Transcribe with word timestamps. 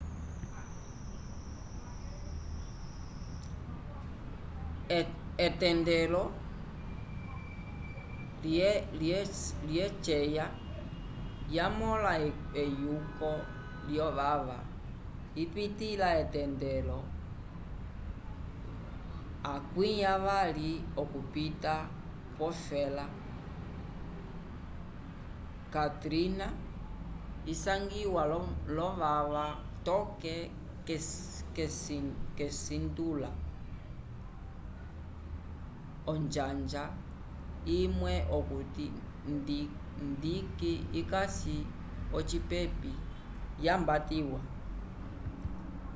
etendelo 5.47 6.23
lyeceya 9.71 10.45
yamõla 11.55 12.11
eyuko 12.63 13.31
lyovava 13.87 14.57
ipitĩla 15.43 16.07
etendelo 16.23 16.97
20 19.77 20.73
okupita 21.03 21.75
kwofela 22.35 23.05
katrina 25.75 26.47
isangiwa 27.53 28.23
l'ovava 28.77 29.45
toke 29.87 30.35
k'esintula 32.37 33.29
onjanja 36.13 36.83
imwe 37.79 38.13
okuti 38.37 38.85
dique 40.21 40.73
ikasi 40.99 41.57
ocipepi 42.17 42.93
yambatiwa 43.65 44.39